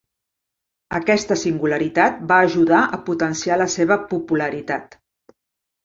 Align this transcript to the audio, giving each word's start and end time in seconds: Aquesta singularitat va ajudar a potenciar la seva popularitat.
Aquesta 0.99 1.37
singularitat 1.41 2.19
va 2.33 2.41
ajudar 2.47 2.81
a 2.99 3.01
potenciar 3.13 3.61
la 3.65 3.71
seva 3.79 4.03
popularitat. 4.17 5.03